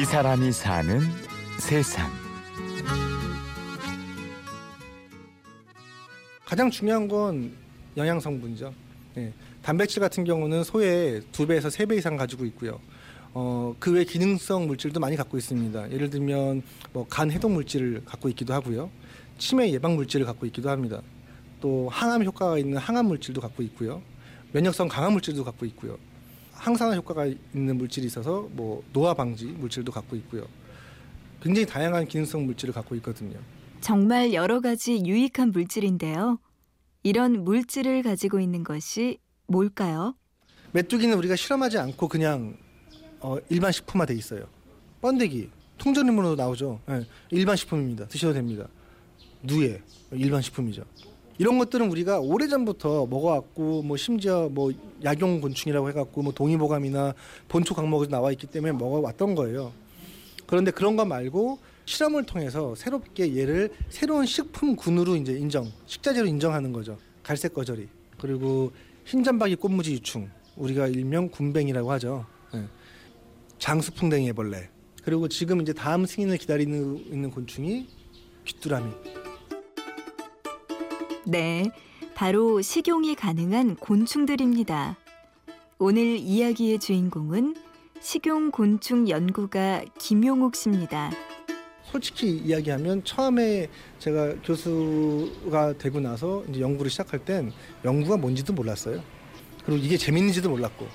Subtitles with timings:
[0.00, 1.00] 이 사람이 사는
[1.58, 2.10] 세상.
[6.44, 7.52] 가장 중요한 건
[7.96, 8.72] 영양 성분이죠.
[9.18, 9.32] 예.
[9.62, 12.78] 단백질 같은 경우는 소의 두 배에서 세 배 이상 가지고 있고요.
[13.32, 15.90] 어, 그 외 기능성 물질도 많이 갖고 있습니다.
[15.92, 18.90] 예를 들면 뭐 간 해독 물질을 갖고 있기도 하고요.
[19.38, 21.00] 치매 예방 물질을 갖고 있기도 합니다.
[21.60, 24.02] 또 항암 효과가 있는 항암 물질도 갖고 있고요.
[24.52, 25.98] 면역성 강한 물질도 갖고 있고요.
[26.56, 30.46] 항산화 효과가 있는 물질이 있어서 뭐 노화 방지 물질도 갖고 있고요.
[31.40, 33.38] 굉장히 다양한 기능성 물질을 갖고 있거든요.
[33.80, 36.38] 정말 여러 가지 유익한 물질인데요.
[37.02, 40.16] 이런 물질을 가지고 있는 것이 뭘까요?
[40.72, 42.56] 메뚜기는 우리가 실험하지 않고 그냥
[43.20, 44.46] 어, 일반 식품화 돼 있어요.
[45.00, 46.80] 번데기 통조림으로 나오죠.
[46.90, 48.08] 예, 일반 식품입니다.
[48.08, 48.66] 드셔도 됩니다.
[49.42, 49.80] 누에
[50.10, 50.84] 일반 식품이죠.
[51.38, 54.72] 이런 것들은 우리가 오래 전부터 먹어왔고 뭐 심지어 뭐
[55.04, 57.14] 약용 곤충이라고 해갖고 뭐 동의보감이나
[57.48, 59.72] 본초 강목에서 나와 있기 때문에 먹어왔던 거예요.
[60.46, 66.98] 그런데 그런 것 말고 실험을 통해서 새롭게 얘를 새로운 식품군으로 이제 인정, 식자재로 인정하는 거죠.
[67.22, 68.72] 갈색 거저리 그리고
[69.04, 72.24] 흰점박이 꽃무지 유충 우리가 일명 군뱅이라고 하죠.
[72.54, 72.64] 예.
[73.58, 74.68] 장수풍뎅이 애벌레
[75.02, 77.88] 그리고 지금 이제 다음 승인을 기다리는 있는 곤충이
[78.44, 79.25] 귀뚜라미.
[81.28, 81.72] 네,
[82.14, 84.96] 바로 식용이 가능한 곤충들입니다.
[85.76, 87.56] 오늘 이야기의 주인공은
[88.00, 91.10] 식용 곤충 연구가 김용욱 씨입니다.
[91.82, 93.66] 솔직히 이야기하면 처음에
[93.98, 97.52] 제가 교수가 되고 나서 이제 연구를 시작할 땐
[97.84, 99.02] 연구가 뭔지도 몰랐어요.
[99.64, 100.86] 그리고 이게 재밌는지도 몰랐고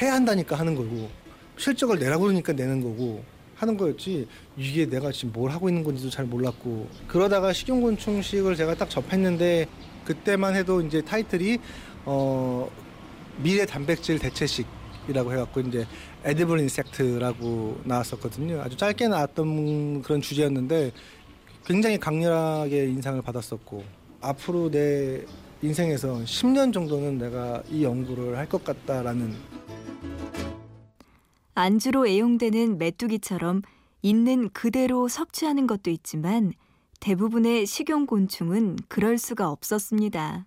[0.00, 1.10] 해야 한다니까 하는 거고
[1.58, 3.22] 실적을 내라고 그러니까 내는 거고
[3.56, 8.88] 하는 거였지 이게 내가 지금 뭘 하고 있는 건지도 잘 몰랐고 그러다가 식용곤충식을 제가 딱
[8.90, 9.66] 접했는데
[10.04, 11.58] 그때만 해도 이제 타이틀이
[12.04, 12.68] 어
[13.42, 15.86] 미래 단백질 대체식이라고 해갖고 이제
[16.24, 18.60] 에디블 인섹트라고 나왔었거든요.
[18.60, 20.92] 아주 짧게 나왔던 그런 주제였는데
[21.64, 23.82] 굉장히 강렬하게 인상을 받았었고
[24.20, 25.22] 앞으로 내
[25.62, 29.34] 인생에서 10년 정도는 내가 이 연구를 할 것 같다라는
[31.58, 33.62] 안주로 애용되는 메뚜기처럼
[34.02, 36.52] 있는 그대로 섭취하는 것도 있지만
[37.00, 40.44] 대부분의 식용곤충은 그럴 수가 없었습니다.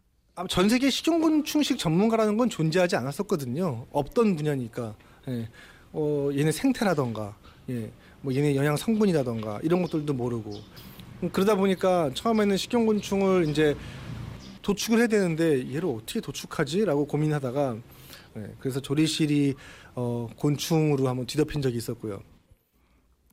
[0.48, 3.88] 전 세계 식용곤충식 전문가라는 건 존재하지 않았었거든요.
[3.92, 4.96] 없던 분야니까.
[5.30, 5.50] 예.
[5.94, 7.36] 어, 얘네 생태라던가,
[7.72, 7.92] 예.
[8.22, 10.52] 뭐 얘네 영양 성분이라던가 이런 것들도 모르고.
[11.24, 13.75] 음, 그러다 보니까 처음에는 식용곤충을 이제
[14.62, 17.78] 도축을 해야 되는데 얘를 어떻게 도축하지라고 고민하다가
[18.40, 18.56] 예.
[18.60, 19.56] 그래서 조리실이
[19.96, 22.22] 어, 곤충으로 한번 뒤덮인 적이 있었고요.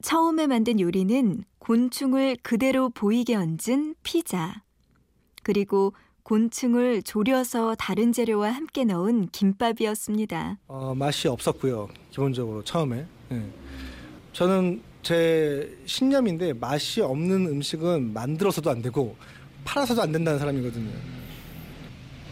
[0.03, 4.63] 처음에 만든 요리는 곤충을 그대로 보이게 얹은 피자.
[5.43, 10.59] 그리고 곤충을 졸여서 다른 재료와 함께 넣은 김밥이었습니다.
[10.67, 11.89] 어, 맛이 없었고요.
[12.11, 13.07] 기본적으로 처음에.
[13.33, 13.43] 예.
[14.33, 19.17] 저는 제 신념인데 맛이 없는 음식은 만들어서도 안 되고
[19.65, 20.91] 팔아서도 안 된다는 사람이거든요.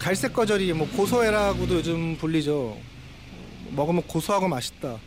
[0.05, 2.77] 갈색 거절이 뭐 고소해라고도 요즘 불리죠.
[3.71, 4.99] 먹으면 고소하고 맛있다.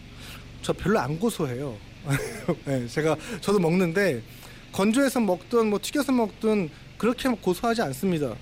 [0.63, 1.77] 저 별로 안 고소해요.
[2.65, 4.23] 네, 제가 저도 먹는데
[4.71, 8.33] 건조해서 먹든 뭐 튀겨서 먹든 그렇게 고소하지 않습니다.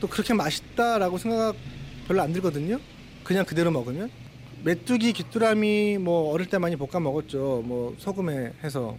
[0.00, 1.54] 또 그렇게 맛있다라고 생각
[2.06, 2.80] 별로 안 들거든요.
[3.22, 4.10] 그냥 그대로 먹으면
[4.64, 7.64] 메뚜기, 귀뚜라미 뭐 어릴 때 많이 볶아 먹었죠.
[7.66, 8.96] 뭐 소금에 해서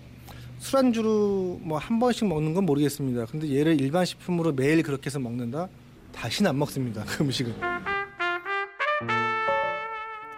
[0.60, 3.26] 술안주로 뭐 한 번씩 먹는 건 모르겠습니다.
[3.26, 5.70] 근데 얘를 일반 식품으로 매일 그렇게 해서 먹는다?
[6.12, 7.04] 다시는 안 먹습니다.
[7.06, 7.54] 그 음식은.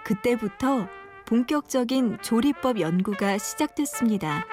[0.04, 0.88] 그때부터
[1.26, 4.46] 본격적인 조리법 연구가 시작됐습니다.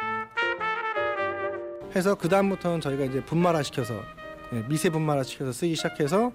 [1.97, 4.01] 해서 그 다음부터는 저희가 이제 분말화 시켜서
[4.53, 6.33] 예, 미세 분말화 시켜서 쓰기 시작해서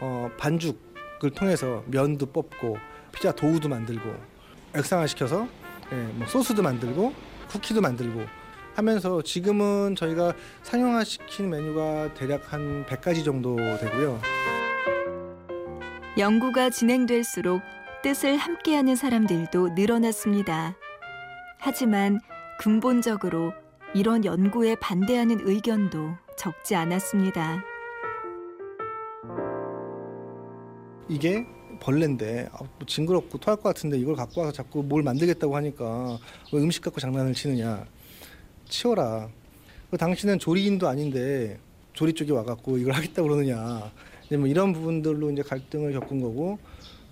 [0.00, 2.76] 어, 반죽을 통해서 면도 뽑고
[3.12, 4.14] 피자 도우도 만들고
[4.74, 5.48] 액상화 시켜서
[5.92, 7.14] 예, 뭐 소스도 만들고
[7.48, 8.26] 쿠키도 만들고
[8.76, 14.20] 하면서 지금은 저희가 상용화 시킨 메뉴가 대략 한 100가지 정도 되고요.
[16.18, 17.62] 연구가 진행될수록
[18.02, 20.76] 뜻을 함께하는 사람들도 늘어났습니다.
[21.58, 22.20] 하지만
[22.58, 23.54] 근본적으로
[23.94, 27.64] 이런 연구에 반대하는 의견도 적지 않았습니다.
[31.08, 31.46] 이게
[31.80, 36.18] 벌레인데 아, 뭐 징그럽고 토할 것 같은데 이걸 갖고 와서 자꾸 뭘 만들겠다고 하니까
[36.52, 37.86] 왜 음식 갖고 장난을 치느냐
[38.68, 39.28] 치워라.
[39.90, 41.58] 그 당신은 조리인도 아닌데
[41.92, 43.90] 조리 쪽에 와갖고 이걸 하겠다고 그러느냐.
[44.26, 46.58] 이제 뭐 이런 부분들로 이제 갈등을 겪은 거고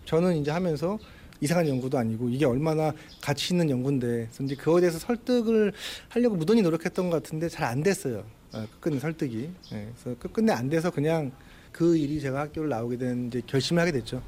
[0.04, 0.98] 저는 이제 하면서
[1.40, 5.72] 이상한 연구도 아니고 이게 얼마나 가치 있는 연구인데 이제 그거에 대해서 설득을
[6.08, 8.24] 하려고 무던히 노력했던 것 같은데 잘 안 됐어요.
[8.52, 9.50] 아, 끝끝내 설득이.
[9.72, 11.32] 예, 그래서 끝끝내 안 돼서 그냥
[11.72, 14.22] 그 일이 제가 학교를 나오게 된 이제 결심을 하게 됐죠.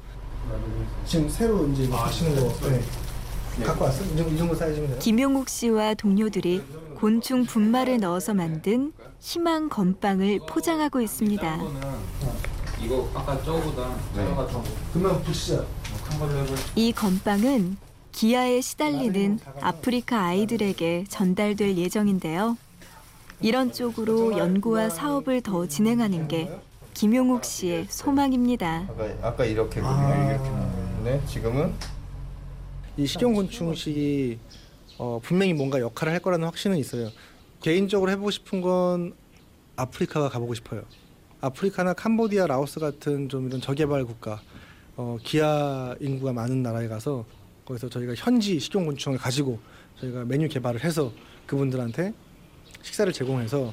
[1.05, 2.69] 지금 새로 이제 하시는 거.
[2.69, 2.81] 네.
[3.63, 4.03] 갖고 왔어?
[4.03, 4.99] 이 정도, 이 정도 사이즈면 돼요?
[4.99, 6.61] 김용욱 씨와 동료들이
[6.95, 11.59] 곤충 분말을 넣어서 만든 희망 건빵을 포장하고 있습니다.
[12.81, 14.63] 이거 아까 저거보다 작아가 더
[14.93, 15.65] 그러면 붙이자.
[16.09, 17.77] 큰 걸로 해볼 이 건빵은
[18.11, 22.57] 기아에 시달리는 아프리카 아이들에게 전달될 예정인데요.
[23.41, 26.49] 이런 쪽으로 연구와 사업을 더 진행하는 게
[26.95, 28.87] 김용욱 씨의 소망입니다.
[28.89, 30.29] 아까, 아까 이렇게 아.
[30.31, 31.73] 이렇게 나왔는데 지금은
[32.97, 34.39] 이 식용곤충식이
[34.97, 37.11] 어, 분명히 뭔가 역할을 할 거라는 확신은 있어요.
[37.61, 39.13] 개인적으로 해보고 싶은 건
[39.75, 40.83] 아프리카가 가보고 싶어요.
[41.39, 44.41] 아프리카나 캄보디아, 라오스 같은 좀 이런 저개발 국가,
[44.95, 47.25] 어, 기아 인구가 많은 나라에 가서
[47.65, 49.59] 거기서 저희가 현지 식용곤충을 가지고
[49.99, 51.11] 저희가 메뉴 개발을 해서
[51.45, 52.13] 그분들한테
[52.81, 53.71] 식사를 제공해서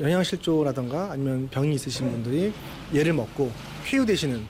[0.00, 2.52] 영양실조라던가 아니면 병이 있으신 분들이
[2.92, 3.52] 얘를 먹고
[3.84, 4.44] 쾌유되시는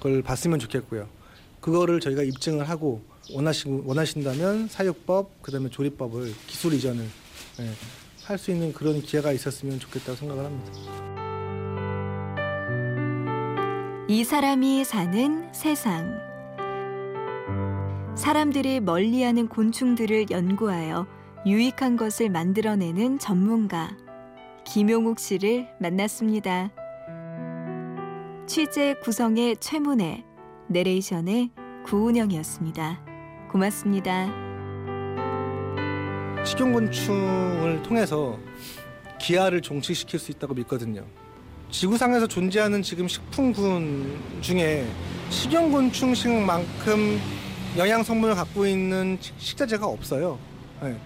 [0.00, 1.06] 걸 봤으면 좋겠고요.
[1.64, 3.00] 그거를 저희가 입증을 하고
[3.32, 7.70] 원하시, 원하신다면 사육법 그다음에 조리법을 기술 이전을 예,
[8.22, 10.72] 할수 있는 그런 기회가 있었으면 좋겠다고 생각을 합니다.
[14.08, 16.18] 이 사람이 사는 세상.
[18.14, 21.06] 사람들이 멀리하는 곤충들을 연구하여
[21.46, 23.96] 유익한 것을 만들어내는 전문가
[24.66, 26.70] 김용욱 씨를 만났습니다.
[28.46, 30.24] 취재 구성의 최문혜,
[30.68, 31.50] 내레이션의
[31.86, 33.00] 구운영이었습니다.
[33.50, 34.26] 고맙습니다.
[36.44, 38.38] 식용곤충을 통해서
[39.18, 41.04] 기아를 종식시킬 수 있다고 믿거든요.
[41.70, 44.86] 지구상에서 존재하는 지금 식품군 중에
[45.30, 47.20] 식용곤충식만큼
[47.78, 50.38] 영양 성분을 갖고 있는 식- 식자재가 없어요.
[50.84, 50.96] 예.